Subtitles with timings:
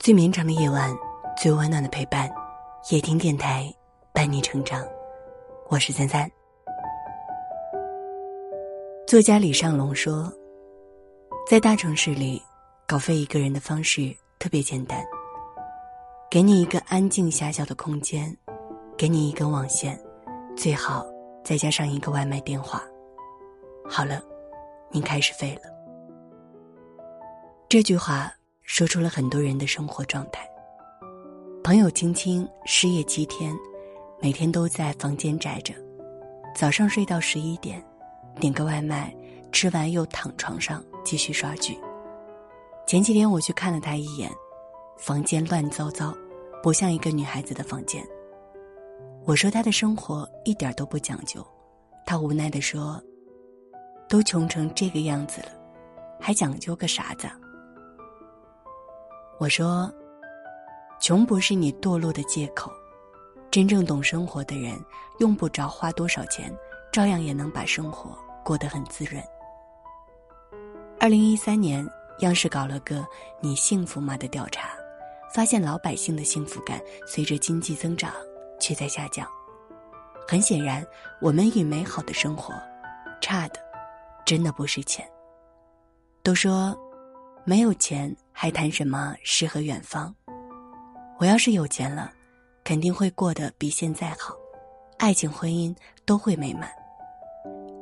[0.00, 0.90] 最绵长的夜晚，
[1.36, 2.26] 最温暖的陪伴，
[2.90, 3.70] 夜听电台
[4.14, 4.82] 伴你成长。
[5.68, 6.26] 我是三三。
[9.06, 10.32] 作家李尚龙说，
[11.46, 12.42] 在大城市里，
[12.86, 15.04] 搞废一个人的方式特别简单：
[16.30, 18.34] 给你一个安静狭小的空间，
[18.96, 20.00] 给你一根网线，
[20.56, 21.04] 最好
[21.44, 22.82] 再加上一个外卖电话。
[23.86, 24.22] 好了，
[24.90, 25.70] 你开始废了。
[27.68, 28.32] 这句话。
[28.72, 30.48] 说出了很多人的生活状态。
[31.64, 33.52] 朋友青青失业七天，
[34.22, 35.74] 每天都在房间宅着，
[36.54, 37.84] 早上睡到十一点，
[38.38, 39.12] 点个外卖，
[39.50, 41.76] 吃完又躺床上继续刷剧。
[42.86, 44.30] 前几天我去看了他一眼，
[44.96, 46.16] 房间乱糟糟，
[46.62, 48.06] 不像一个女孩子的房间。
[49.24, 51.44] 我说他的生活一点都不讲究，
[52.06, 53.02] 他无奈地说
[54.08, 55.48] ：“都穷成这个样子了，
[56.20, 57.28] 还讲究个啥子？”
[59.40, 59.90] 我说
[61.00, 62.70] ：“穷不是你堕落的借口，
[63.50, 64.78] 真正懂生活的人，
[65.18, 66.54] 用不着花多少钱，
[66.92, 69.18] 照样也能把生活过得很滋润。”
[71.00, 73.02] 二零一三年，央视搞了个
[73.40, 74.72] “你幸福吗”的调查，
[75.34, 78.12] 发现老百姓的幸福感随着经济增长
[78.60, 79.26] 却在下降。
[80.28, 80.86] 很显然，
[81.18, 82.52] 我们与美好的生活，
[83.22, 83.58] 差的，
[84.26, 85.10] 真的不是钱。
[86.22, 86.78] 都说。
[87.42, 90.14] 没有钱还谈什么诗和远方？
[91.18, 92.10] 我要是有钱了，
[92.64, 94.34] 肯定会过得比现在好，
[94.96, 96.70] 爱情婚姻都会美满。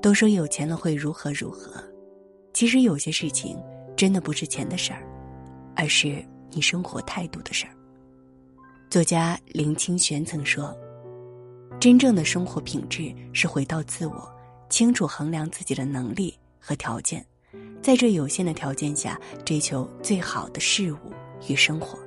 [0.02, 1.80] 都说有钱了会如何如何，
[2.52, 3.56] 其实有些事情
[3.96, 5.06] 真的不是钱的事儿，
[5.76, 7.72] 而是你生活态度的事儿。
[8.90, 10.76] 作家林清玄曾说
[11.78, 14.28] ：“真正的生活品质是回到自我，
[14.68, 17.24] 清楚衡量自己的能力和条件。”
[17.88, 20.98] 在这有限的条件下，追求最好的事物
[21.48, 21.98] 与生活。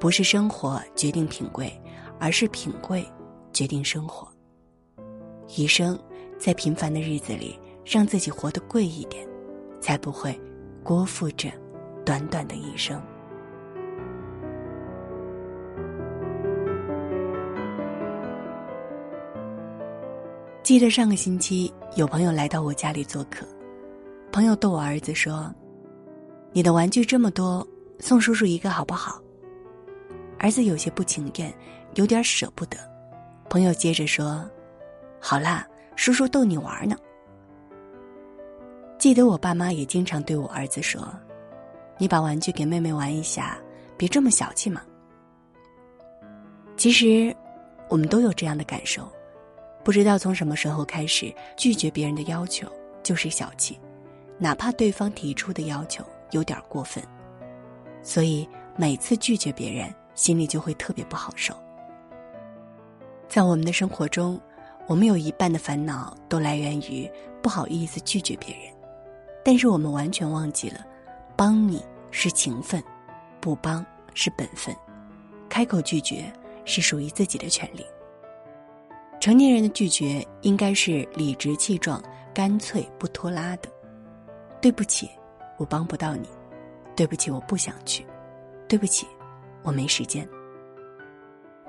[0.00, 1.72] 不是生活决定品贵，
[2.18, 3.06] 而是品贵
[3.52, 4.26] 决定生活。
[5.56, 5.96] 余生，
[6.40, 7.56] 在平凡的日子里，
[7.86, 9.24] 让自己活得贵一点，
[9.80, 10.36] 才不会
[10.82, 11.48] 辜负这
[12.04, 13.00] 短短的一生。
[20.64, 23.46] 记得上个星期，有朋友来到我家里做客。
[24.30, 25.52] 朋友逗我儿子说
[26.52, 27.66] ：“你的玩具这么多，
[27.98, 29.20] 送叔叔一个好不好？”
[30.38, 31.52] 儿子有些不情愿，
[31.94, 32.78] 有点舍不得。
[33.48, 34.48] 朋友接着说
[35.18, 36.96] ：“好啦，叔叔逗你玩呢。”
[38.98, 41.02] 记得我爸妈也经常对我儿子说
[41.98, 43.58] ：“你把玩具给妹妹玩一下，
[43.96, 44.82] 别这么小气嘛。”
[46.76, 47.34] 其实，
[47.88, 49.10] 我们都有这样的感受，
[49.82, 52.70] 不知道从什么时候开始，拒绝别人的要求
[53.02, 53.80] 就是小气。
[54.38, 57.02] 哪怕对方提出的要求有点过分，
[58.02, 61.52] 所以每次拒绝别人，心里就会特别不好受。
[63.28, 64.40] 在我们的生活中，
[64.86, 67.10] 我们有一半的烦恼都来源于
[67.42, 68.72] 不好意思拒绝别人，
[69.44, 70.86] 但是我们完全忘记了，
[71.36, 72.82] 帮你是情分，
[73.40, 73.84] 不帮
[74.14, 74.74] 是本分，
[75.48, 76.32] 开口拒绝
[76.64, 77.84] 是属于自己的权利。
[79.20, 82.00] 成年人的拒绝应该是理直气壮、
[82.32, 83.68] 干脆不拖拉的。
[84.60, 85.08] 对不起，
[85.56, 86.28] 我帮不到你。
[86.96, 88.04] 对不起，我不想去。
[88.68, 89.06] 对不起，
[89.62, 90.28] 我没时间。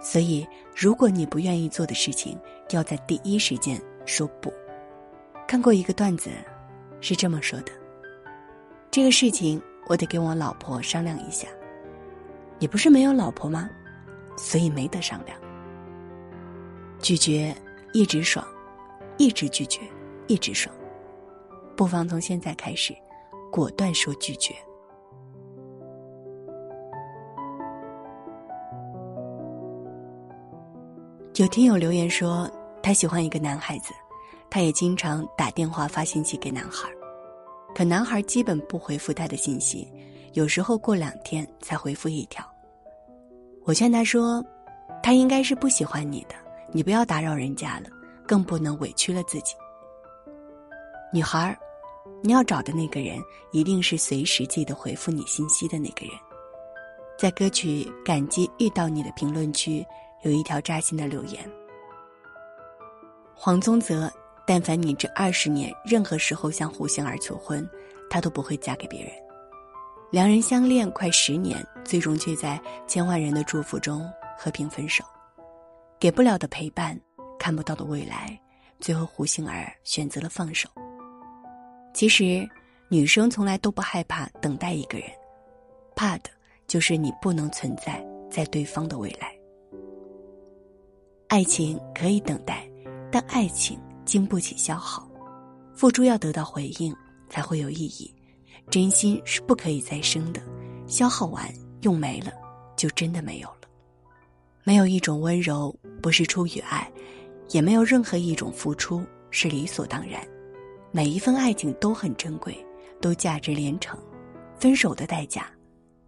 [0.01, 2.37] 所以，如果你不愿意做的事情，
[2.71, 4.51] 要在第一时间说不。
[5.47, 6.29] 看过一个段子，
[7.01, 7.71] 是这么说的：
[8.89, 11.47] 这个事情我得跟我老婆商量一下。
[12.57, 13.69] 你不是没有老婆吗？
[14.37, 15.37] 所以没得商量。
[16.99, 17.55] 拒绝
[17.93, 18.45] 一直爽，
[19.17, 19.81] 一直拒绝
[20.27, 20.73] 一直爽。
[21.79, 22.93] 不妨从现在开始，
[23.49, 24.53] 果断说拒绝。
[31.35, 32.51] 有听友留言说，
[32.83, 33.93] 他喜欢一个男孩子，
[34.49, 36.89] 他也经常打电话发信息给男孩，
[37.73, 39.89] 可男孩基本不回复他的信息，
[40.33, 42.43] 有时候过两天才回复一条。
[43.63, 44.43] 我劝他说，
[45.01, 46.35] 他应该是不喜欢你的，
[46.73, 47.85] 你不要打扰人家了，
[48.27, 49.55] 更不能委屈了自己。
[51.11, 51.57] 女孩
[52.21, 53.17] 你要找的那个人，
[53.51, 56.15] 一定是随时记得回复你信息的那个人。
[57.17, 59.85] 在歌曲《感激遇到你》的评论区，
[60.23, 61.49] 有一条扎心的留言：
[63.33, 64.11] 黄宗泽，
[64.45, 67.67] 但凡你这二十年任何时候向胡杏儿求婚，
[68.09, 69.11] 他都不会嫁给别人。
[70.11, 75.03] 两人相恋快十年，最终却在千万人的祝福中和平分手。
[75.99, 76.99] 给不了的陪伴，
[77.37, 78.39] 看不到的未来，
[78.79, 80.69] 最后胡杏儿选择了放手。
[81.99, 82.47] 其实，
[82.87, 85.09] 女生从来都不害怕等待一个人，
[85.97, 86.29] 怕的
[86.65, 88.01] 就是你不能存在
[88.31, 89.37] 在对方的未来。
[91.27, 92.65] 爱情可以等待，
[93.11, 95.11] 但爱情经不起消耗，
[95.73, 96.95] 付出要得到回应
[97.27, 98.15] 才会有意义。
[98.69, 100.41] 真心是不可以再生的，
[100.87, 102.31] 消耗完用没了，
[102.77, 103.67] 就真的没有了。
[104.63, 106.89] 没有一种温柔不是出于爱，
[107.49, 110.25] 也没有任何一种付出是理所当然。
[110.91, 112.65] 每一份爱情都很珍贵，
[112.99, 113.99] 都价值连城。
[114.59, 115.45] 分手的代价，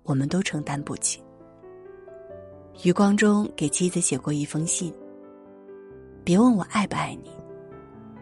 [0.04, 1.24] 我们都承担不起。
[2.84, 4.92] 余光中给妻子写过一封信。
[6.24, 7.30] 别问我爱不爱你，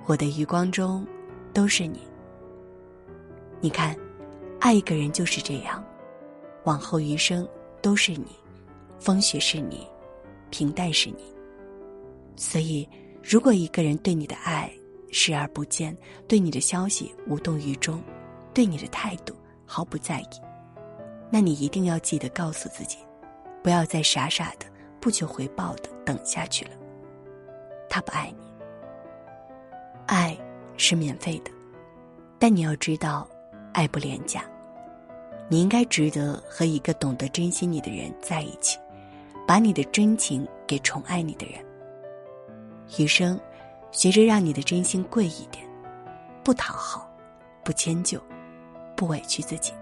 [0.06, 1.08] 我的余光中
[1.54, 2.00] 都是你。
[3.62, 3.96] 你看，
[4.60, 5.84] 爱一个人就是这样，
[6.66, 7.48] 往后余生
[7.82, 8.28] 都是你，
[9.00, 9.88] 风雪是你，
[10.50, 11.24] 平淡是你。
[12.36, 12.88] 所以，
[13.24, 14.72] 如果一个人对你的爱
[15.12, 15.96] 视而不见，
[16.28, 18.02] 对你的消息无动于衷，
[18.54, 19.36] 对你的态度
[19.66, 20.28] 毫不在意，
[21.30, 22.98] 那你一定要记得告诉自己，
[23.64, 24.66] 不要再傻傻的
[25.00, 26.72] 不求回报的等下去了。
[27.90, 28.48] 他不爱你，
[30.06, 30.38] 爱
[30.78, 31.52] 是免费的，
[32.38, 33.28] 但你要知道，
[33.74, 34.44] 爱不廉价。
[35.52, 38.78] 你应该值得和一个懂得珍惜你的人在一起，
[39.48, 41.66] 把你的真情给宠爱你的人。
[43.00, 43.40] 余生，
[43.92, 45.66] 学着让你的真心贵一点，
[46.44, 47.10] 不讨好，
[47.64, 48.22] 不迁就，
[48.96, 49.74] 不委屈自己。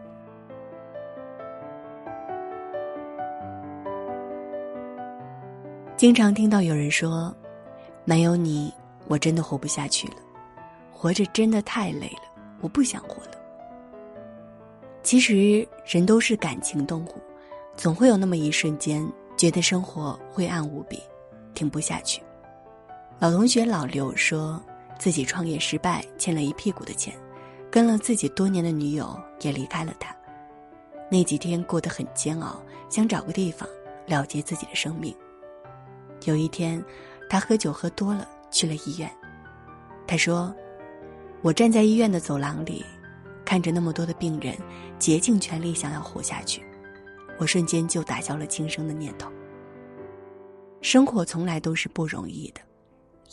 [5.96, 7.36] 经常听到有人说。
[8.10, 8.74] 没有你，
[9.10, 10.14] 我真的活不下去了。
[10.94, 12.22] 活着真的太累了，
[12.62, 13.32] 我不想活了。
[15.04, 17.16] 其实人都是感情动物，
[17.76, 19.06] 总会有那么一瞬间，
[19.36, 21.04] 觉得生活灰暗无比，
[21.54, 22.22] 停不下去。
[23.20, 24.62] 老同学老刘说
[25.00, 27.14] 自己创业失败，欠了一屁股的钱，
[27.72, 30.16] 跟了自己多年的女友也离开了他。
[31.10, 33.68] 那几天过得很煎熬，想找个地方
[34.06, 35.16] 了结自己的生命。
[36.26, 36.84] 有一天。
[37.30, 39.12] 他喝酒喝多了，去了医院。
[40.08, 40.56] 他说
[41.44, 42.86] ：“我站在医院的走廊里，
[43.44, 44.56] 看着那么多的病人
[44.98, 46.64] 竭尽全力想要活下去，
[47.38, 49.30] 我瞬间就打消了轻生的念头。
[50.82, 52.62] 生活从来都是不容易的，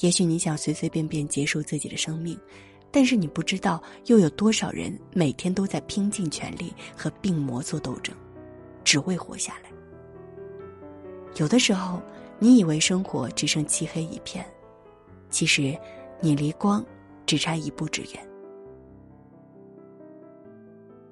[0.00, 2.38] 也许你想随随便便结束自己的生命，
[2.90, 8.14] 但是你不知道又有多少人每天都在拼尽全力和病魔做斗争，
[8.82, 9.70] 只为活下来。
[11.36, 12.00] 有的时候。”
[12.40, 14.44] 你以为生活只剩漆黑一片，
[15.30, 15.74] 其实
[16.20, 16.84] 你离光
[17.24, 18.28] 只差一步之远。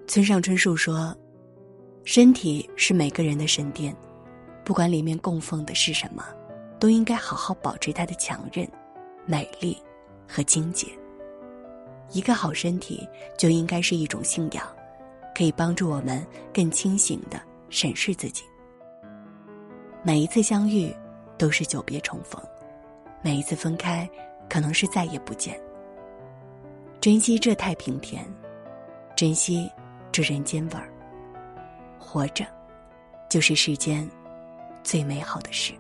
[0.07, 1.17] 村上春树说
[2.05, 3.97] ：“身体是每个人的神殿，
[4.65, 6.25] 不管里面供奉的是什么，
[6.83, 8.69] 都应该好好保持它的强韧、
[9.25, 9.81] 美丽
[10.27, 10.89] 和清洁。
[12.11, 13.09] 一个好身体
[13.39, 14.67] 就应该是一种信仰，
[15.33, 17.41] 可以帮助我们更清醒的
[17.71, 18.43] 审视自己。
[20.03, 20.93] 每一次相遇。”
[21.39, 22.41] 都是久别重逢，
[23.21, 24.09] 每一次分开，
[24.49, 25.61] 可能是再也不见。
[27.01, 28.25] 珍惜这太平天，
[29.17, 29.69] 珍惜
[30.13, 30.89] 这人间味儿。
[31.99, 32.47] 活着，
[33.29, 34.09] 就是世间
[34.85, 35.75] 最美好的事。